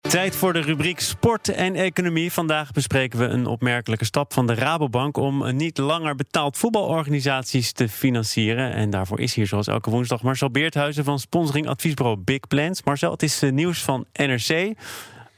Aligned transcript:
Tijd 0.00 0.36
voor 0.36 0.52
de 0.52 0.60
rubriek 0.60 1.00
Sport 1.00 1.48
en 1.48 1.74
Economie. 1.74 2.32
Vandaag 2.32 2.72
bespreken 2.72 3.18
we 3.18 3.24
een 3.24 3.46
opmerkelijke 3.46 4.04
stap 4.04 4.32
van 4.32 4.46
de 4.46 4.54
Rabobank 4.54 5.16
om 5.16 5.56
niet 5.56 5.78
langer 5.78 6.14
betaald 6.14 6.56
voetbalorganisaties 6.56 7.72
te 7.72 7.88
financieren. 7.88 8.72
En 8.72 8.90
daarvoor 8.90 9.20
is 9.20 9.34
hier 9.34 9.46
zoals 9.46 9.66
elke 9.66 9.90
woensdag 9.90 10.22
Marcel 10.22 10.50
Beerthuizen 10.50 11.04
van 11.04 11.18
sponsoring 11.18 11.68
adviesbureau 11.68 12.18
Big 12.18 12.40
Plans. 12.48 12.82
Marcel, 12.82 13.10
het 13.10 13.22
is 13.22 13.40
nieuws 13.40 13.82
van 13.82 14.06
NRC. 14.12 14.76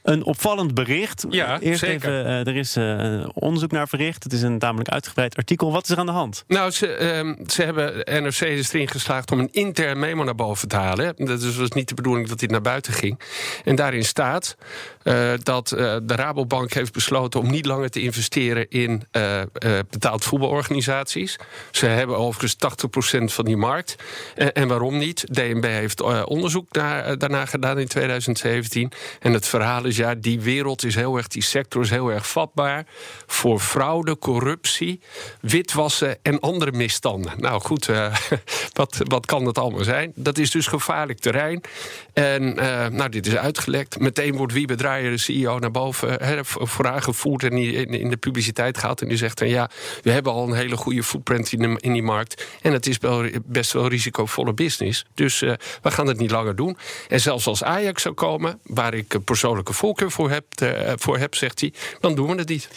Een 0.03 0.23
opvallend 0.23 0.73
bericht. 0.73 1.25
Ja, 1.29 1.59
Eerst 1.59 1.79
zeker. 1.79 1.95
even, 1.95 2.25
eh, 2.25 2.47
er 2.47 2.55
is 2.55 2.75
eh, 2.75 3.25
onderzoek 3.33 3.71
naar 3.71 3.87
verricht. 3.87 4.23
Het 4.23 4.33
is 4.33 4.41
een 4.41 4.59
tamelijk 4.59 4.89
uitgebreid 4.89 5.35
artikel. 5.37 5.71
Wat 5.71 5.83
is 5.83 5.89
er 5.89 5.97
aan 5.97 6.05
de 6.05 6.11
hand? 6.11 6.43
Nou, 6.47 6.71
ze, 6.71 6.87
ehm, 6.87 7.33
ze 7.47 7.63
hebben, 7.63 7.93
NRC 8.23 8.39
is 8.41 8.73
erin 8.73 8.87
geslaagd 8.87 9.31
om 9.31 9.39
een 9.39 9.49
intern 9.51 9.99
memo 9.99 10.23
naar 10.23 10.35
boven 10.35 10.67
te 10.67 10.75
halen. 10.75 11.13
Dat 11.17 11.41
is- 11.41 11.55
was 11.57 11.69
niet 11.71 11.87
de 11.89 11.95
bedoeling 11.95 12.27
dat 12.27 12.39
dit 12.39 12.51
naar 12.51 12.61
buiten 12.61 12.93
ging. 12.93 13.19
En 13.65 13.75
daarin 13.75 14.05
staat 14.05 14.55
eh, 15.03 15.31
dat 15.43 15.67
de 15.67 16.01
Rabobank 16.05 16.73
heeft 16.73 16.93
besloten 16.93 17.39
om 17.39 17.49
niet 17.51 17.65
langer 17.65 17.89
te 17.89 18.01
investeren 18.01 18.69
in 18.69 19.03
eh, 19.11 19.41
betaald 19.89 20.23
voetbalorganisaties. 20.23 21.37
Ze 21.71 21.85
hebben 21.85 22.17
overigens 22.17 22.55
80% 22.55 23.33
van 23.33 23.45
die 23.45 23.57
markt. 23.57 23.95
En, 24.53 24.67
waarom 24.67 24.97
niet? 24.97 25.23
DNB 25.33 25.63
heeft 25.65 26.01
onderzoek 26.25 26.67
naar, 26.71 27.03
eh, 27.05 27.17
daarna 27.17 27.45
gedaan 27.45 27.79
in 27.79 27.87
2017. 27.87 28.91
En 29.19 29.33
het 29.33 29.47
verhaal 29.47 29.85
is, 29.85 29.90
ja, 29.95 30.15
die 30.15 30.39
wereld 30.39 30.83
is 30.83 30.95
heel 30.95 31.17
erg, 31.17 31.27
die 31.27 31.43
sector 31.43 31.81
is 31.81 31.89
heel 31.89 32.11
erg 32.11 32.29
vatbaar 32.29 32.85
voor 33.27 33.59
fraude, 33.59 34.17
corruptie, 34.17 35.01
witwassen 35.41 36.17
en 36.21 36.39
andere 36.39 36.71
misstanden. 36.71 37.33
Nou 37.37 37.61
goed, 37.61 37.89
eh, 37.89 38.15
wat, 38.73 39.01
wat 39.03 39.25
kan 39.25 39.45
dat 39.45 39.57
allemaal 39.57 39.83
zijn? 39.83 40.11
Dat 40.15 40.37
is 40.37 40.51
dus 40.51 40.67
gevaarlijk 40.67 41.19
terrein. 41.19 41.61
En 42.13 42.57
eh, 42.57 42.87
nou, 42.87 43.09
dit 43.09 43.27
is 43.27 43.35
uitgelekt. 43.35 43.99
Meteen 43.99 44.35
wordt 44.35 44.53
Wiebe 44.53 44.75
Draaier, 44.75 45.11
de 45.11 45.17
CEO, 45.17 45.59
naar 45.59 45.71
boven 45.71 46.19
eh, 46.19 46.39
voor 46.43 46.87
aangevoerd 46.87 47.43
en 47.43 47.57
in, 47.91 48.09
de 48.09 48.17
publiciteit 48.17 48.77
gehaald. 48.77 49.01
En 49.01 49.07
die 49.07 49.17
zegt 49.17 49.37
dan 49.37 49.49
ja, 49.49 49.69
we 50.01 50.11
hebben 50.11 50.31
al 50.31 50.47
een 50.47 50.55
hele 50.55 50.77
goede 50.77 51.03
footprint 51.03 51.51
in, 51.51 51.77
in 51.77 51.93
die 51.93 52.03
markt. 52.03 52.45
En 52.61 52.73
het 52.73 52.87
is 52.87 52.97
best 53.45 53.71
wel 53.71 53.87
risicovolle 53.87 54.53
business. 54.53 55.05
Dus 55.13 55.41
eh, 55.41 55.53
we 55.81 55.91
gaan 55.91 56.07
het 56.07 56.17
niet 56.17 56.31
langer 56.31 56.55
doen. 56.55 56.77
En 57.07 57.19
zelfs 57.19 57.47
als 57.47 57.63
Ajax 57.63 58.01
zou 58.01 58.15
komen, 58.15 58.59
waar 58.63 58.93
ik 58.93 59.15
persoonlijke 59.25 59.73
voorkeur 59.81 60.11
voor 60.11 60.29
heb, 60.29 60.45
eh, 60.55 60.93
voor 60.95 61.17
heb 61.17 61.35
zegt 61.35 61.59
hij, 61.59 61.73
dan 61.99 62.15
doen 62.15 62.27
we 62.27 62.35
het 62.35 62.49
niet. 62.49 62.69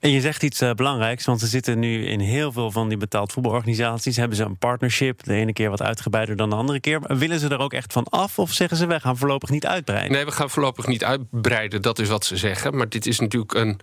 En 0.00 0.10
je 0.10 0.20
zegt 0.20 0.42
iets 0.42 0.60
eh, 0.60 0.70
belangrijks, 0.70 1.24
want 1.24 1.40
ze 1.40 1.46
zitten 1.46 1.78
nu 1.78 2.06
in 2.06 2.20
heel 2.20 2.52
veel 2.52 2.70
van 2.70 2.88
die 2.88 2.98
betaald 2.98 3.32
voetbalorganisaties. 3.32 4.16
Hebben 4.16 4.36
ze 4.36 4.44
een 4.44 4.56
partnership, 4.56 5.24
de 5.24 5.34
ene 5.34 5.52
keer 5.52 5.70
wat 5.70 5.82
uitgebreider 5.82 6.36
dan 6.36 6.50
de 6.50 6.56
andere 6.56 6.80
keer. 6.80 7.00
Willen 7.02 7.38
ze 7.38 7.48
er 7.48 7.58
ook 7.58 7.72
echt 7.72 7.92
van 7.92 8.04
af 8.04 8.38
of 8.38 8.52
zeggen 8.52 8.76
ze 8.76 8.86
wij 8.86 9.00
gaan 9.00 9.16
voorlopig 9.16 9.50
niet 9.50 9.66
uitbreiden? 9.66 10.12
Nee, 10.12 10.24
we 10.24 10.32
gaan 10.32 10.50
voorlopig 10.50 10.86
niet 10.86 11.04
uitbreiden, 11.04 11.82
dat 11.82 11.98
is 11.98 12.08
wat 12.08 12.24
ze 12.24 12.36
zeggen. 12.36 12.76
Maar 12.76 12.88
dit 12.88 13.06
is 13.06 13.20
natuurlijk 13.20 13.54
een, 13.54 13.80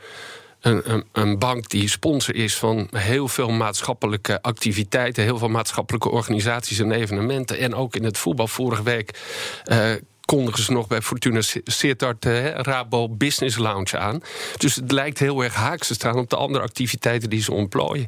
een, 0.62 0.94
een, 0.94 1.04
een 1.12 1.40
bank 1.40 1.70
die 1.70 1.90
sponsor 1.90 2.36
is 2.36 2.56
van 2.56 2.88
heel 2.92 3.28
veel 3.28 3.50
maatschappelijke 3.50 4.42
activiteiten, 4.42 5.24
heel 5.24 5.38
veel 5.38 5.50
maatschappelijke 5.50 6.10
organisaties 6.10 6.80
en 6.80 6.92
evenementen. 6.92 7.60
En 7.60 7.76
ook 7.76 7.96
in 7.96 8.04
het 8.04 8.18
voetbal 8.18 8.48
vorige 8.48 8.84
week. 8.84 9.20
eh 9.64 9.94
kondigen 10.26 10.64
ze 10.64 10.72
nog 10.72 10.88
bij 10.88 11.02
Fortuna 11.02 11.42
Sittard 11.64 12.22
de 12.22 12.50
Rabo 12.50 13.10
Business 13.10 13.58
Lounge 13.58 13.98
aan. 13.98 14.22
Dus 14.58 14.76
het 14.76 14.92
lijkt 14.92 15.20
heel 15.20 15.44
erg 15.44 15.54
haaks 15.54 15.88
te 15.88 15.94
staan 15.94 16.18
op 16.18 16.30
de 16.30 16.36
andere 16.36 16.64
activiteiten 16.64 17.30
die 17.30 17.42
ze 17.42 17.52
ontplooien. 17.52 18.08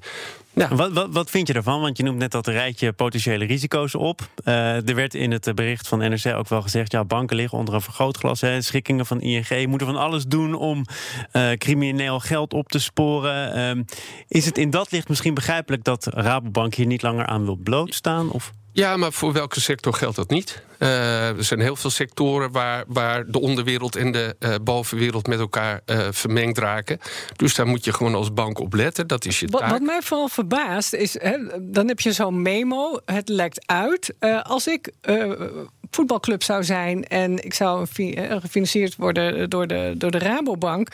Wat, 0.69 0.91
wat, 0.91 1.07
wat 1.11 1.29
vind 1.29 1.47
je 1.47 1.53
ervan? 1.53 1.81
Want 1.81 1.97
je 1.97 2.03
noemt 2.03 2.17
net 2.17 2.31
dat 2.31 2.47
rijtje 2.47 2.93
potentiële 2.93 3.45
risico's 3.45 3.95
op. 3.95 4.21
Eh, 4.43 4.89
er 4.89 4.95
werd 4.95 5.13
in 5.13 5.31
het 5.31 5.55
bericht 5.55 5.87
van 5.87 5.99
NRC 5.99 6.25
ook 6.35 6.49
wel 6.49 6.61
gezegd... 6.61 6.91
ja, 6.91 7.05
banken 7.05 7.35
liggen 7.35 7.57
onder 7.57 7.73
een 7.73 7.81
vergrootglas. 7.81 8.41
Hè, 8.41 8.61
schikkingen 8.61 9.05
van 9.05 9.21
ING 9.21 9.67
moeten 9.67 9.87
van 9.87 9.95
alles 9.95 10.25
doen 10.25 10.53
om 10.53 10.85
eh, 11.31 11.51
crimineel 11.51 12.19
geld 12.19 12.53
op 12.53 12.67
te 12.67 12.79
sporen. 12.79 13.53
Ehm, 13.53 13.83
is 14.27 14.45
het 14.45 14.57
in 14.57 14.69
dat 14.69 14.91
licht 14.91 15.09
misschien 15.09 15.33
begrijpelijk 15.33 15.83
dat 15.83 16.05
Rabobank 16.05 16.75
hier 16.75 16.85
niet 16.85 17.01
langer 17.01 17.25
aan 17.25 17.45
wil 17.45 17.55
blootstaan? 17.55 18.31
Of? 18.31 18.51
Ja, 18.77 18.97
maar 18.97 19.11
voor 19.13 19.33
welke 19.33 19.59
sector 19.59 19.93
geldt 19.93 20.15
dat 20.15 20.29
niet? 20.29 20.61
Eh, 20.77 21.27
er 21.37 21.43
zijn 21.43 21.59
heel 21.59 21.75
veel 21.75 21.89
sectoren 21.89 22.51
waar, 22.51 22.83
waar 22.87 23.25
de 23.31 23.39
onderwereld 23.41 23.95
en 23.95 24.11
de 24.11 24.35
eh, 24.39 24.55
bovenwereld 24.61 25.27
met 25.27 25.39
elkaar 25.39 25.81
eh, 25.85 26.07
vermengd 26.11 26.57
raken. 26.57 26.99
Dus 27.35 27.55
daar 27.55 27.67
moet 27.67 27.85
je 27.85 27.93
gewoon 27.93 28.15
als 28.15 28.33
bank 28.33 28.59
op 28.59 28.73
letten. 28.73 29.07
Dat 29.07 29.25
is 29.25 29.39
je 29.39 29.47
Wat, 29.47 29.61
taak. 29.61 29.69
wat 29.71 29.81
mij 29.81 30.01
vooral 30.01 30.27
verbaast 30.27 30.93
is, 30.93 31.19
hè, 31.21 31.37
dan 31.61 31.87
heb 31.87 31.99
je 31.99 32.11
zo'n 32.11 32.41
memo, 32.41 32.99
het 33.05 33.29
lekt 33.29 33.63
uit. 33.67 34.13
Als 34.43 34.67
ik 34.67 34.91
voetbalclub 35.91 36.43
zou 36.43 36.63
zijn 36.63 37.07
en 37.07 37.43
ik 37.43 37.53
zou 37.53 37.85
fi- 37.85 38.17
gefinancierd 38.39 38.95
worden 38.95 39.49
door 39.49 39.67
de, 39.67 39.93
door 39.97 40.11
de 40.11 40.17
Rabobank, 40.19 40.89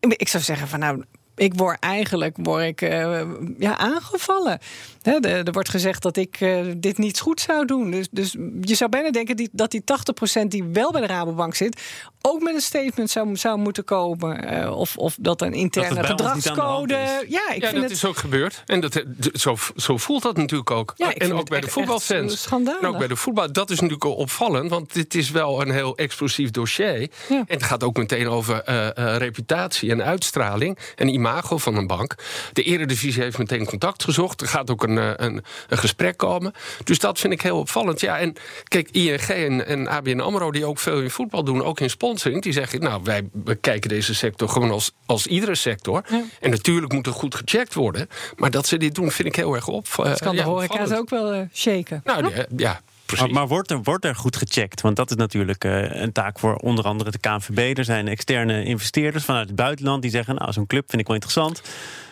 ik 0.00 0.28
zou 0.28 0.42
zeggen 0.42 0.68
van 0.68 0.78
nou. 0.78 1.02
Ik 1.36 1.54
word 1.54 1.76
eigenlijk 1.80 2.36
word 2.42 2.64
ik, 2.64 2.82
eh, 2.82 3.22
ja, 3.58 3.76
aangevallen. 3.78 4.58
Hè, 5.02 5.20
de- 5.20 5.28
er 5.28 5.52
wordt 5.52 5.68
gezegd 5.68 6.02
dat 6.02 6.16
ik 6.16 6.36
eh, 6.40 6.60
dit 6.76 6.98
niet 6.98 7.20
goed 7.20 7.40
zou 7.40 7.66
doen. 7.66 7.90
Dus, 7.90 8.08
dus 8.10 8.36
je 8.60 8.74
zou 8.74 8.90
bijna 8.90 9.10
denken 9.10 9.36
die, 9.36 9.48
dat 9.52 9.70
die 9.70 9.82
80% 9.84 10.50
die 10.50 10.64
wel 10.64 10.92
bij 10.92 11.00
de 11.00 11.06
Rabobank 11.06 11.54
zit... 11.54 11.82
ook 12.26 12.42
met 12.42 12.54
een 12.54 12.60
statement 12.60 13.10
zou, 13.10 13.36
zou 13.36 13.58
moeten 13.58 13.84
komen. 13.84 14.48
Eh, 14.48 14.76
of, 14.76 14.96
of 14.96 15.16
dat 15.20 15.42
een 15.42 15.52
interne 15.52 16.04
gedragscode... 16.04 16.94
Ja, 17.28 17.50
ik 17.52 17.62
ja, 17.62 17.68
vind 17.68 17.72
dat 17.72 17.82
het 17.82 17.90
is 17.90 18.04
ook 18.04 18.16
gebeurd. 18.16 18.62
En 18.66 18.80
dat, 18.80 19.04
zo, 19.32 19.56
zo 19.76 19.96
voelt 19.96 20.22
dat 20.22 20.36
natuurlijk 20.36 20.70
ook. 20.70 20.92
Ja, 20.96 21.14
en 21.14 21.34
ook 21.34 21.48
bij 21.48 21.60
de 21.60 21.68
voetbalfans. 21.68 22.46
En 22.50 22.86
ook 22.86 22.98
bij 22.98 23.06
de 23.06 23.16
voetbal. 23.16 23.52
Dat 23.52 23.70
is 23.70 23.76
natuurlijk 23.76 24.04
al 24.04 24.14
opvallend, 24.14 24.70
want 24.70 24.92
dit 24.92 25.14
is 25.14 25.30
wel 25.30 25.60
een 25.60 25.70
heel 25.70 25.96
explosief 25.96 26.50
dossier. 26.50 27.00
Ja. 27.00 27.08
En 27.28 27.44
het 27.46 27.62
gaat 27.62 27.82
ook 27.82 27.96
meteen 27.96 28.28
over 28.28 28.62
eh, 28.62 28.96
eh, 28.96 29.16
reputatie 29.16 29.90
en 29.90 30.02
uitstraling 30.02 30.78
en 30.96 31.08
imago 31.08 31.58
van 31.58 31.76
een 31.76 31.86
bank. 31.86 32.14
De 32.52 32.62
Eredivisie 32.62 33.22
heeft 33.22 33.38
meteen 33.38 33.64
contact 33.64 34.04
gezocht. 34.04 34.40
Er 34.40 34.48
gaat 34.48 34.70
ook 34.70 34.82
een, 34.82 35.24
een, 35.24 35.44
een 35.68 35.78
gesprek 35.78 36.16
komen. 36.16 36.52
Dus 36.84 36.98
dat 36.98 37.18
vind 37.18 37.32
ik 37.32 37.42
heel 37.42 37.58
opvallend. 37.58 38.00
Ja, 38.00 38.18
en 38.18 38.36
kijk, 38.64 38.90
ING 38.90 39.20
en, 39.20 39.66
en 39.66 39.88
ABN 39.88 40.20
AMRO, 40.20 40.50
die 40.50 40.64
ook 40.64 40.78
veel 40.78 41.00
in 41.00 41.10
voetbal 41.10 41.44
doen, 41.44 41.62
ook 41.62 41.80
in 41.80 41.90
die 42.22 42.52
zeggen, 42.52 42.80
nou, 42.80 43.00
wij 43.04 43.28
bekijken 43.32 43.88
deze 43.88 44.14
sector 44.14 44.48
gewoon 44.48 44.70
als, 44.70 44.92
als 45.06 45.26
iedere 45.26 45.54
sector. 45.54 46.02
En 46.40 46.50
natuurlijk 46.50 46.92
moet 46.92 47.06
er 47.06 47.12
goed 47.12 47.34
gecheckt 47.34 47.74
worden. 47.74 48.08
Maar 48.36 48.50
dat 48.50 48.66
ze 48.66 48.76
dit 48.76 48.94
doen, 48.94 49.10
vind 49.10 49.28
ik 49.28 49.36
heel 49.36 49.54
erg 49.54 49.68
op. 49.68 49.86
eh, 49.86 50.04
Dat 50.04 50.18
kan 50.20 50.34
de 50.34 50.40
ja, 50.42 50.44
horeca 50.48 50.72
opvallend. 50.72 50.98
ook 50.98 51.10
wel 51.10 51.32
eh, 51.32 51.40
shaken. 51.52 52.00
Nou, 52.04 52.30
ja, 52.56 52.80
precies. 53.06 53.24
Maar, 53.26 53.34
maar 53.34 53.48
wordt, 53.48 53.70
er, 53.70 53.82
wordt 53.82 54.04
er 54.04 54.14
goed 54.16 54.36
gecheckt? 54.36 54.80
Want 54.80 54.96
dat 54.96 55.10
is 55.10 55.16
natuurlijk 55.16 55.64
eh, 55.64 56.00
een 56.00 56.12
taak 56.12 56.38
voor 56.38 56.54
onder 56.56 56.84
andere 56.84 57.10
de 57.10 57.18
KNVB. 57.18 57.78
Er 57.78 57.84
zijn 57.84 58.08
externe 58.08 58.64
investeerders 58.64 59.24
vanuit 59.24 59.46
het 59.46 59.56
buitenland 59.56 60.02
die 60.02 60.10
zeggen... 60.10 60.34
nou, 60.34 60.52
zo'n 60.52 60.66
club 60.66 60.84
vind 60.88 61.00
ik 61.00 61.06
wel 61.06 61.16
interessant. 61.16 61.62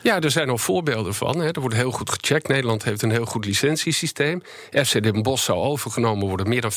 Ja, 0.03 0.21
er 0.21 0.31
zijn 0.31 0.51
al 0.51 0.59
voorbeelden 0.59 1.15
van. 1.15 1.41
Hè. 1.41 1.51
Er 1.51 1.61
wordt 1.61 1.77
heel 1.77 1.91
goed 1.91 2.11
gecheckt. 2.11 2.49
Nederland 2.49 2.85
heeft 2.85 3.03
een 3.03 3.11
heel 3.11 3.25
goed 3.25 3.45
licentiesysteem. 3.45 4.43
FC 4.71 5.03
Den 5.03 5.23
Bosch 5.23 5.45
zou 5.45 5.59
overgenomen 5.59 6.29
worden. 6.29 6.49
Meer 6.49 6.61
dan 6.61 6.73
25% 6.73 6.77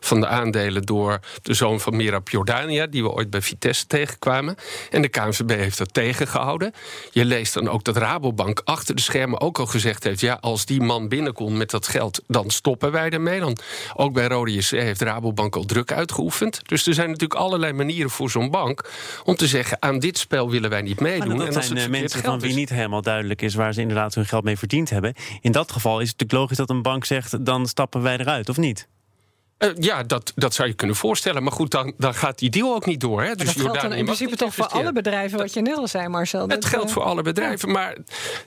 van 0.00 0.20
de 0.20 0.26
aandelen 0.26 0.82
door 0.82 1.18
de 1.42 1.54
zoon 1.54 1.80
van 1.80 1.96
Mirab 1.96 2.28
Jordania... 2.28 2.86
die 2.86 3.02
we 3.02 3.10
ooit 3.10 3.30
bij 3.30 3.42
Vitesse 3.42 3.86
tegenkwamen. 3.86 4.56
En 4.90 5.02
de 5.02 5.08
KNVB 5.08 5.50
heeft 5.50 5.78
dat 5.78 5.94
tegengehouden. 5.94 6.72
Je 7.10 7.24
leest 7.24 7.54
dan 7.54 7.68
ook 7.68 7.84
dat 7.84 7.96
Rabobank 7.96 8.60
achter 8.64 8.94
de 8.94 9.02
schermen 9.02 9.40
ook 9.40 9.58
al 9.58 9.66
gezegd 9.66 10.04
heeft... 10.04 10.20
ja, 10.20 10.38
als 10.40 10.66
die 10.66 10.80
man 10.80 11.08
binnenkomt 11.08 11.56
met 11.56 11.70
dat 11.70 11.88
geld, 11.88 12.22
dan 12.26 12.50
stoppen 12.50 12.92
wij 12.92 13.10
ermee. 13.10 13.40
Dan, 13.40 13.58
ook 13.94 14.12
bij 14.12 14.26
Rode 14.26 14.52
JC 14.52 14.70
heeft 14.70 15.02
Rabobank 15.02 15.56
al 15.56 15.64
druk 15.64 15.92
uitgeoefend. 15.92 16.60
Dus 16.68 16.86
er 16.86 16.94
zijn 16.94 17.10
natuurlijk 17.10 17.40
allerlei 17.40 17.72
manieren 17.72 18.10
voor 18.10 18.30
zo'n 18.30 18.50
bank... 18.50 18.90
om 19.24 19.36
te 19.36 19.46
zeggen, 19.46 19.76
aan 19.82 19.98
dit 19.98 20.18
spel 20.18 20.50
willen 20.50 20.70
wij 20.70 20.82
niet 20.82 21.00
meedoen. 21.00 21.42
En 21.42 21.56
als 21.56 21.68
het 21.68 21.87
mensen 21.88 22.22
van 22.22 22.40
wie 22.40 22.50
is- 22.50 22.56
niet 22.56 22.70
helemaal 22.70 23.02
duidelijk 23.02 23.42
is... 23.42 23.54
waar 23.54 23.72
ze 23.72 23.80
inderdaad 23.80 24.14
hun 24.14 24.26
geld 24.26 24.44
mee 24.44 24.58
verdiend 24.58 24.90
hebben. 24.90 25.14
In 25.40 25.52
dat 25.52 25.72
geval 25.72 26.00
is 26.00 26.08
het 26.08 26.18
natuurlijk 26.18 26.40
logisch 26.40 26.56
dat 26.56 26.70
een 26.70 26.82
bank 26.82 27.04
zegt... 27.04 27.44
dan 27.44 27.66
stappen 27.66 28.02
wij 28.02 28.18
eruit, 28.18 28.48
of 28.48 28.56
niet? 28.56 28.88
Eh, 29.58 29.70
ja, 29.78 30.02
dat, 30.02 30.32
dat 30.34 30.54
zou 30.54 30.68
je 30.68 30.74
kunnen 30.74 30.96
voorstellen. 30.96 31.42
Maar 31.42 31.52
goed, 31.52 31.70
dan, 31.70 31.92
dan 31.96 32.14
gaat 32.14 32.38
die 32.38 32.50
deal 32.50 32.74
ook 32.74 32.86
niet 32.86 33.00
door. 33.00 33.22
Hè? 33.22 33.34
Dus 33.34 33.46
dat 33.46 33.54
geldt 33.54 33.64
dan 33.64 33.72
Jordanië 33.74 33.98
in 33.98 34.04
principe 34.04 34.36
toch 34.36 34.54
voor 34.54 34.66
alle 34.66 34.92
bedrijven, 34.92 35.38
wat 35.38 35.54
je 35.54 35.60
net 35.60 35.76
al 35.76 35.88
zei, 35.88 36.08
Marcel. 36.08 36.40
Het 36.40 36.50
Dat, 36.50 36.64
geldt 36.64 36.86
eh, 36.86 36.92
voor 36.92 37.02
alle 37.02 37.22
bedrijven. 37.22 37.70
Maar 37.70 37.96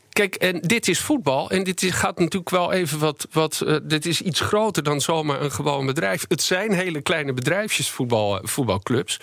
kijk, 0.10 0.36
en 0.36 0.60
dit 0.60 0.88
is 0.88 1.00
voetbal. 1.00 1.50
En 1.50 1.64
dit 1.64 1.84
is, 1.84 1.92
gaat 1.92 2.20
natuurlijk 2.20 2.50
wel 2.50 2.72
even 2.72 3.00
wat. 3.00 3.28
wat 3.32 3.62
eh, 3.62 3.76
dit 3.84 4.06
is 4.06 4.22
iets 4.22 4.40
groter 4.40 4.84
dan 4.84 5.02
zomaar 5.02 5.42
een 5.42 5.52
gewoon 5.52 5.86
bedrijf. 5.86 6.26
Het 6.28 6.42
zijn 6.42 6.74
hele 6.74 7.02
kleine 7.02 7.34
bedrijfjes, 7.34 7.90
voetbal, 7.90 8.40
voetbalclubs. 8.44 9.20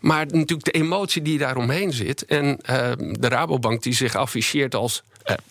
Maar 0.00 0.26
natuurlijk 0.26 0.64
de 0.64 0.70
emotie 0.70 1.22
die 1.22 1.38
daaromheen 1.38 1.92
zit. 1.92 2.24
En 2.24 2.58
de 2.96 3.28
Rabobank 3.28 3.82
die 3.82 3.94
zich 3.94 4.14
afficheert 4.14 4.74
als 4.74 5.02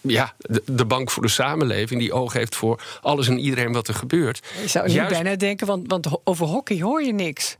ja, 0.01 0.33
de, 0.37 0.63
de, 0.65 0.85
bank 0.85 1.11
voor 1.11 1.23
de 1.23 1.29
samenleving, 1.29 1.99
die 1.99 2.13
oog 2.13 2.33
heeft 2.33 2.55
voor 2.55 2.81
alles 3.01 3.27
en 3.27 3.39
iedereen 3.39 3.71
wat 3.73 3.87
er 3.87 3.93
gebeurt. 3.93 4.41
Je 4.61 4.67
zou 4.67 4.91
nu 4.91 5.07
bijna 5.07 5.35
denken, 5.35 5.67
want, 5.67 5.83
want 5.87 6.07
over 6.23 6.45
hockey 6.45 6.81
hoor 6.81 7.03
je 7.03 7.13
niks. 7.13 7.57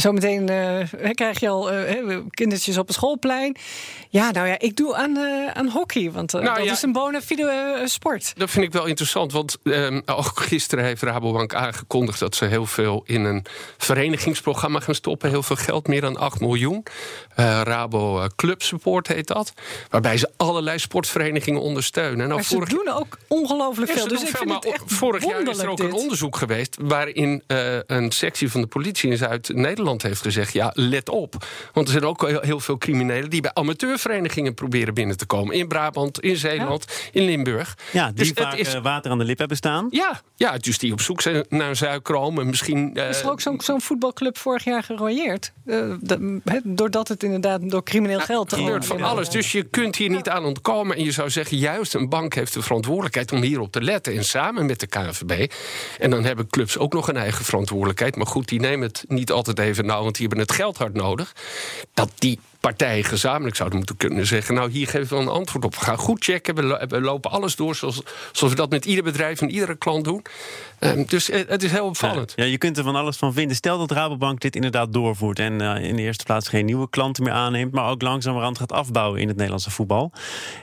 Zometeen 0.00 0.50
uh, 0.50 1.10
krijg 1.10 1.40
je 1.40 1.48
al 1.48 1.72
uh, 1.72 2.18
kindertjes 2.30 2.78
op 2.78 2.86
het 2.86 2.96
schoolplein. 2.96 3.56
Ja, 4.08 4.30
nou 4.30 4.48
ja, 4.48 4.58
ik 4.58 4.76
doe 4.76 4.96
aan, 4.96 5.16
uh, 5.16 5.46
aan 5.46 5.68
hockey, 5.68 6.10
want 6.10 6.32
nou, 6.32 6.44
dat 6.44 6.66
is 6.66 6.82
een 6.82 6.92
bona 6.92 7.20
fide 7.20 7.82
sport. 7.84 8.32
Dat 8.36 8.50
vind 8.50 8.66
ik 8.66 8.72
wel 8.72 8.86
interessant, 8.86 9.32
want 9.32 9.58
ehm, 9.62 10.00
ook 10.06 10.40
gisteren 10.40 10.84
heeft 10.84 11.02
Rabobank 11.02 11.54
aangekondigd... 11.54 12.18
dat 12.18 12.34
ze 12.34 12.44
heel 12.44 12.66
veel 12.66 13.02
in 13.06 13.24
een 13.24 13.44
verenigingsprogramma 13.78 14.80
gaan 14.80 14.94
stoppen. 14.94 15.30
Heel 15.30 15.42
veel 15.42 15.56
geld, 15.56 15.88
meer 15.88 16.00
dan 16.00 16.16
8 16.16 16.40
miljoen. 16.40 16.82
Rabo 17.62 18.26
Club 18.36 18.62
Support 18.62 19.08
heet 19.08 19.26
dat. 19.26 19.52
Waarbij 19.90 20.16
ze 20.16 20.30
allerlei 20.36 20.78
sportverenigingen 20.78 21.60
ondersteunen. 21.60 22.16
Nou, 22.16 22.34
maar 22.34 22.42
ze 22.42 22.54
vorig... 22.54 22.68
doen 22.68 22.88
ook 22.88 23.18
ongelooflijk 23.28 23.90
veel. 23.90 24.08
Dus 24.08 24.22
ik 24.22 24.36
vind 24.36 24.50
het 24.50 24.80
vorig 24.86 25.24
jaar 25.24 25.48
is 25.48 25.58
er 25.58 25.68
ook 25.68 25.76
dit. 25.76 25.86
een 25.86 25.92
onderzoek 25.92 26.36
geweest... 26.36 26.76
waarin 26.80 27.42
een 27.86 28.10
sectie 28.10 28.50
van 28.50 28.60
de 28.60 28.66
politie 28.66 29.10
in 29.10 29.16
Zuid-Nederland 29.16 29.87
heeft 29.96 30.20
gezegd: 30.20 30.52
ja, 30.52 30.72
let 30.74 31.08
op. 31.08 31.46
Want 31.72 31.86
er 31.86 31.92
zijn 31.92 32.04
ook 32.04 32.28
heel 32.28 32.60
veel 32.60 32.78
criminelen 32.78 33.30
die 33.30 33.40
bij 33.40 33.50
amateurverenigingen 33.54 34.54
proberen 34.54 34.94
binnen 34.94 35.16
te 35.16 35.26
komen. 35.26 35.54
In 35.54 35.68
Brabant, 35.68 36.20
in 36.20 36.36
Zeeland, 36.36 36.84
in 37.12 37.24
Limburg. 37.24 37.76
Ja, 37.92 38.06
die 38.06 38.14
dus 38.14 38.44
vaak 38.44 38.54
is, 38.54 38.74
eh, 38.74 38.82
water 38.82 39.10
aan 39.10 39.18
de 39.18 39.24
lip 39.24 39.38
hebben 39.38 39.56
staan. 39.56 39.86
Ja, 39.90 40.20
ja, 40.36 40.58
dus 40.58 40.78
die 40.78 40.92
op 40.92 41.00
zoek 41.00 41.20
zijn 41.20 41.44
naar 41.48 41.76
suikroom. 41.76 42.38
En 42.38 42.46
misschien. 42.46 42.90
Uh, 42.94 43.08
is 43.08 43.20
er 43.20 43.30
ook 43.30 43.40
zo'n 43.40 43.60
zo'n 43.60 43.80
voetbalclub 43.80 44.38
vorig 44.38 44.64
jaar 44.64 44.82
gerooieerd? 44.82 45.52
Uh, 45.64 45.94
doordat 46.64 47.08
het 47.08 47.22
inderdaad 47.22 47.70
door 47.70 47.82
crimineel 47.82 48.20
geld. 48.20 48.52
Er 48.52 48.58
gebeurt 48.58 48.86
van 48.86 49.02
alles. 49.02 49.30
Dus 49.30 49.52
je 49.52 49.62
kunt 49.62 49.96
hier 49.96 50.10
niet 50.10 50.28
aan 50.28 50.44
ontkomen. 50.44 50.96
En 50.96 51.04
je 51.04 51.12
zou 51.12 51.30
zeggen, 51.30 51.56
juist 51.56 51.94
een 51.94 52.08
bank 52.08 52.34
heeft 52.34 52.54
de 52.54 52.62
verantwoordelijkheid 52.62 53.32
om 53.32 53.42
hierop 53.42 53.72
te 53.72 53.82
letten. 53.82 54.16
En 54.16 54.24
samen 54.24 54.66
met 54.66 54.80
de 54.80 54.86
KNVB. 54.86 55.52
En 55.98 56.10
dan 56.10 56.24
hebben 56.24 56.46
clubs 56.46 56.78
ook 56.78 56.92
nog 56.92 57.08
een 57.08 57.16
eigen 57.16 57.44
verantwoordelijkheid. 57.44 58.16
Maar 58.16 58.26
goed, 58.26 58.48
die 58.48 58.60
nemen 58.60 58.86
het 58.88 59.04
niet 59.08 59.30
altijd 59.30 59.58
even 59.58 59.77
nou, 59.84 60.02
want 60.02 60.16
die 60.16 60.26
hebben 60.26 60.46
het 60.46 60.54
geld 60.54 60.78
hard 60.78 60.94
nodig. 60.94 61.32
Dat 61.94 62.10
die 62.14 62.38
partijen 62.60 63.04
gezamenlijk 63.04 63.56
zouden 63.56 63.78
moeten 63.78 63.96
kunnen 63.96 64.26
zeggen: 64.26 64.54
Nou, 64.54 64.70
hier 64.70 64.88
geven 64.88 65.16
we 65.16 65.22
een 65.22 65.28
antwoord 65.28 65.64
op. 65.64 65.74
We 65.74 65.80
gaan 65.80 65.98
goed 65.98 66.24
checken. 66.24 66.54
We, 66.88 67.00
lopen 67.00 67.30
alles 67.30 67.56
door 67.56 67.74
zoals, 67.74 68.02
zoals 68.32 68.52
we 68.52 68.58
dat 68.58 68.70
met 68.70 68.84
ieder 68.84 69.04
bedrijf 69.04 69.40
en 69.40 69.50
iedere 69.50 69.76
klant 69.76 70.04
doen. 70.04 70.24
Um, 70.80 71.04
dus 71.06 71.30
eh, 71.30 71.48
het 71.48 71.62
is 71.62 71.70
heel 71.70 71.86
opvallend. 71.86 72.32
Ja, 72.36 72.44
je 72.44 72.58
kunt 72.58 72.78
er 72.78 72.84
van 72.84 72.96
alles 72.96 73.16
van 73.16 73.32
vinden. 73.32 73.56
Stel 73.56 73.78
dat 73.78 73.90
Rabobank 73.90 74.40
dit 74.40 74.54
inderdaad 74.54 74.92
doorvoert 74.92 75.38
en 75.38 75.62
uh, 75.62 75.84
in 75.84 75.96
de 75.96 76.02
eerste 76.02 76.24
plaats 76.24 76.48
geen 76.48 76.64
nieuwe 76.64 76.90
klanten 76.90 77.22
meer 77.22 77.32
aanneemt, 77.32 77.72
maar 77.72 77.90
ook 77.90 78.02
langzamerhand 78.02 78.58
gaat 78.58 78.72
afbouwen 78.72 79.20
in 79.20 79.26
het 79.26 79.36
Nederlandse 79.36 79.70
voetbal. 79.70 80.12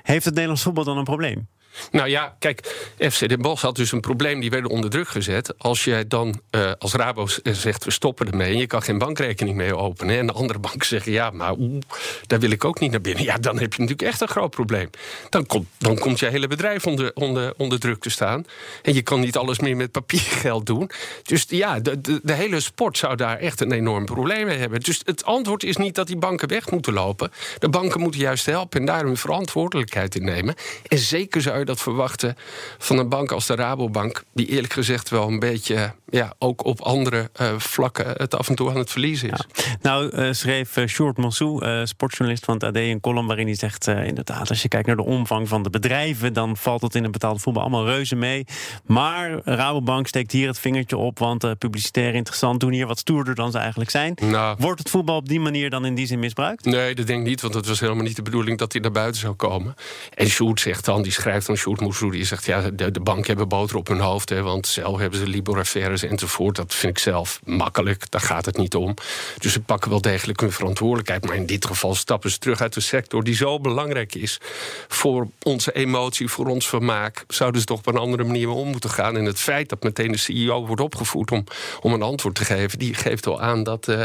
Heeft 0.03 0.25
het 0.25 0.33
Nederlands 0.33 0.63
voetbal 0.63 0.83
dan 0.83 0.97
een 0.97 1.03
probleem? 1.03 1.47
Nou 1.91 2.09
ja, 2.09 2.35
kijk, 2.39 2.87
FC 2.97 3.29
Den 3.29 3.41
Bosch 3.41 3.61
had 3.61 3.75
dus 3.75 3.91
een 3.91 4.01
probleem, 4.01 4.39
die 4.39 4.49
werden 4.49 4.71
onder 4.71 4.89
druk 4.89 5.07
gezet. 5.07 5.57
Als 5.57 5.83
jij 5.83 6.07
dan 6.07 6.41
uh, 6.51 6.71
als 6.79 6.93
Rabo 6.93 7.27
zegt, 7.43 7.85
we 7.85 7.91
stoppen 7.91 8.27
ermee... 8.27 8.51
en 8.51 8.57
je 8.57 8.67
kan 8.67 8.81
geen 8.81 8.97
bankrekening 8.97 9.55
mee 9.55 9.75
openen... 9.75 10.17
en 10.17 10.27
de 10.27 10.33
andere 10.33 10.59
banken 10.59 10.87
zeggen, 10.87 11.11
ja, 11.11 11.29
maar 11.29 11.53
oeh, 11.57 11.81
daar 12.27 12.39
wil 12.39 12.51
ik 12.51 12.65
ook 12.65 12.79
niet 12.79 12.91
naar 12.91 13.01
binnen... 13.01 13.23
ja, 13.23 13.37
dan 13.37 13.59
heb 13.59 13.73
je 13.73 13.81
natuurlijk 13.81 14.09
echt 14.09 14.21
een 14.21 14.27
groot 14.27 14.51
probleem. 14.51 14.89
Dan, 15.29 15.45
komt 15.45 15.67
dan 15.77 15.97
komt 15.97 16.19
je 16.19 16.25
hele 16.25 16.47
bedrijf 16.47 16.85
onder, 16.85 17.11
onder, 17.13 17.53
onder 17.57 17.79
druk 17.79 18.01
te 18.01 18.09
staan... 18.09 18.45
en 18.81 18.93
je 18.93 19.01
kan 19.01 19.19
niet 19.19 19.37
alles 19.37 19.59
meer 19.59 19.75
met 19.75 19.91
papiergeld 19.91 20.65
doen. 20.65 20.89
Dus 21.23 21.45
ja, 21.47 21.79
de, 21.79 22.01
de, 22.01 22.19
de 22.23 22.33
hele 22.33 22.59
sport 22.59 22.97
zou 22.97 23.15
daar 23.15 23.37
echt 23.37 23.61
een 23.61 23.71
enorm 23.71 24.05
probleem 24.05 24.45
mee 24.45 24.57
hebben. 24.57 24.79
Dus 24.79 25.01
het 25.03 25.25
antwoord 25.25 25.63
is 25.63 25.77
niet 25.77 25.95
dat 25.95 26.07
die 26.07 26.17
banken 26.17 26.47
weg 26.47 26.71
moeten 26.71 26.93
lopen. 26.93 27.31
De 27.59 27.69
banken 27.69 28.01
moeten 28.01 28.19
juist 28.19 28.45
helpen 28.45 28.79
en 28.79 28.85
daar 28.85 29.03
hun 29.03 29.17
verantwoordelijkheid 29.17 30.15
in 30.15 30.23
nemen. 30.23 30.55
En 30.87 30.97
zeker 30.97 31.41
zou 31.41 31.64
je 31.65 31.71
dat 31.71 31.81
verwachten 31.81 32.35
van 32.77 32.97
een 32.97 33.09
bank 33.09 33.31
als 33.31 33.45
de 33.45 33.55
Rabobank, 33.55 34.23
die 34.33 34.47
eerlijk 34.47 34.73
gezegd 34.73 35.09
wel 35.09 35.27
een 35.27 35.39
beetje, 35.39 35.93
ja, 36.09 36.33
ook 36.39 36.65
op 36.65 36.81
andere 36.81 37.29
uh, 37.41 37.47
vlakken 37.57 38.05
het 38.07 38.35
af 38.35 38.49
en 38.49 38.55
toe 38.55 38.69
aan 38.69 38.77
het 38.77 38.91
verliezen 38.91 39.31
is. 39.31 39.45
Ja. 39.53 39.63
Nou, 39.81 40.15
uh, 40.15 40.31
schreef 40.31 40.77
uh, 40.77 40.87
Sjoerd 40.87 41.17
Mansou, 41.17 41.85
sportjournalist 41.85 42.45
van 42.45 42.53
het 42.53 42.63
AD, 42.63 42.75
een 42.75 42.99
column 42.99 43.27
waarin 43.27 43.45
hij 43.45 43.55
zegt: 43.55 43.87
inderdaad, 43.87 44.49
als 44.49 44.61
je 44.61 44.67
kijkt 44.67 44.87
naar 44.87 44.95
de 44.95 45.05
omvang 45.05 45.47
van 45.47 45.63
de 45.63 45.69
bedrijven, 45.69 46.33
dan 46.33 46.57
valt 46.57 46.81
het 46.81 46.95
in 46.95 47.03
het 47.03 47.11
betaalde 47.11 47.39
voetbal 47.39 47.61
allemaal 47.61 47.85
reuze 47.85 48.15
mee. 48.15 48.45
Maar 48.85 49.39
Rabobank 49.43 50.07
steekt 50.07 50.31
hier 50.31 50.47
het 50.47 50.59
vingertje 50.59 50.97
op, 50.97 51.19
want 51.19 51.57
publicitair 51.57 52.13
interessant 52.13 52.59
doen 52.59 52.71
hier 52.71 52.87
wat 52.87 52.99
stoerder 52.99 53.35
dan 53.35 53.51
ze 53.51 53.57
eigenlijk 53.57 53.89
zijn. 53.89 54.17
Nou, 54.21 54.55
Wordt 54.59 54.79
het 54.79 54.89
voetbal 54.89 55.15
op 55.15 55.27
die 55.27 55.39
manier 55.39 55.69
dan 55.69 55.85
in 55.85 55.95
die 55.95 56.07
zin 56.07 56.19
misbruikt? 56.19 56.65
Nee, 56.65 56.95
dat 56.95 57.07
denk 57.07 57.19
ik 57.19 57.27
niet, 57.27 57.41
want 57.41 57.53
het 57.53 57.67
was 57.67 57.79
helemaal 57.79 58.03
niet 58.03 58.15
de 58.15 58.21
bedoeling 58.21 58.57
dat 58.57 58.71
hij 58.71 58.81
naar 58.81 58.91
buiten 58.91 59.21
zou 59.21 59.33
komen. 59.33 59.75
En 60.13 60.27
Sjoerd 60.27 60.59
zegt 60.59 60.85
dan, 60.85 61.01
die 61.01 61.11
schrijft 61.11 61.47
dan 61.47 61.54
Sjoerd 61.55 61.79
Moesroedi, 61.79 62.17
die 62.17 62.25
zegt 62.25 62.45
ja, 62.45 62.69
de, 62.69 62.91
de 62.91 62.99
banken 62.99 63.27
hebben 63.27 63.47
boter 63.47 63.75
op 63.75 63.87
hun 63.87 63.99
hoofd, 63.99 64.29
hè, 64.29 64.41
want 64.41 64.67
zelf 64.67 64.99
hebben 64.99 65.19
ze 65.19 65.27
Libor-affaires 65.27 66.03
enzovoort. 66.03 66.55
Dat 66.55 66.75
vind 66.75 66.97
ik 66.97 67.03
zelf 67.03 67.39
makkelijk, 67.43 68.11
daar 68.11 68.21
gaat 68.21 68.45
het 68.45 68.57
niet 68.57 68.75
om. 68.75 68.93
Dus 69.37 69.53
ze 69.53 69.61
pakken 69.61 69.89
wel 69.89 70.01
degelijk 70.01 70.39
hun 70.39 70.51
verantwoordelijkheid. 70.51 71.25
Maar 71.25 71.35
in 71.35 71.45
dit 71.45 71.65
geval 71.65 71.95
stappen 71.95 72.29
ze 72.31 72.37
terug 72.37 72.61
uit 72.61 72.73
de 72.73 72.81
sector 72.81 73.23
die 73.23 73.35
zo 73.35 73.59
belangrijk 73.59 74.15
is 74.15 74.39
voor 74.87 75.27
onze 75.43 75.71
emotie, 75.71 76.27
voor 76.27 76.47
ons 76.47 76.67
vermaak. 76.67 77.23
Zouden 77.27 77.59
ze 77.59 77.67
toch 77.67 77.77
op 77.77 77.87
een 77.87 77.97
andere 77.97 78.23
manier 78.23 78.49
om 78.49 78.67
moeten 78.67 78.89
gaan. 78.89 79.17
En 79.17 79.25
het 79.25 79.39
feit 79.39 79.69
dat 79.69 79.83
meteen 79.83 80.11
de 80.11 80.17
CEO 80.17 80.65
wordt 80.65 80.81
opgevoerd 80.81 81.31
om, 81.31 81.43
om 81.81 81.93
een 81.93 82.01
antwoord 82.01 82.35
te 82.35 82.45
geven, 82.45 82.79
die 82.79 82.93
geeft 82.93 83.25
wel 83.25 83.41
aan 83.41 83.63
dat, 83.63 83.87
uh, 83.87 84.03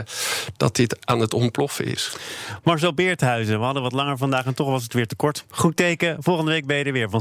dat 0.57 0.77
dit 0.77 0.97
aan 1.07 1.21
het 1.21 1.35
ontploffen 1.35 1.85
is. 1.85 2.13
Marcel 2.65 2.95
Beerthuizen, 2.95 3.59
we 3.59 3.65
hadden 3.65 3.83
wat 3.83 3.93
langer 3.93 4.19
vandaag 4.19 4.45
en 4.45 4.55
toch 4.55 4.69
was 4.69 4.83
het 4.83 4.95
weer 4.95 5.07
te 5.07 5.17
kort. 5.17 5.45
Goed 5.51 5.77
teken, 5.77 6.17
volgende 6.21 6.51
week 6.51 6.67
ben 6.67 6.77
je 6.77 6.85
er 6.85 6.93
weer 6.93 7.11
van 7.11 7.21